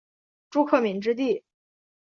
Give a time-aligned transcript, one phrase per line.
[0.49, 1.43] 朱克敏之弟。